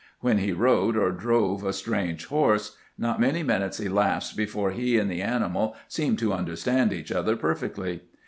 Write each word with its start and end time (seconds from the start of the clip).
When 0.21 0.39
he 0.39 0.51
rode 0.51 0.97
or 0.97 1.11
drove 1.11 1.63
a 1.63 1.71
strange 1.71 2.25
horse, 2.25 2.75
not 2.97 3.19
many 3.21 3.43
minutes 3.43 3.79
elapsed 3.79 4.35
before 4.35 4.71
he 4.71 4.97
and 4.97 5.11
the 5.11 5.21
animal 5.21 5.75
seemed 5.87 6.17
to 6.21 6.33
understand 6.33 6.91
each 6.91 7.11
other 7.11 7.35
perfectly. 7.35 8.01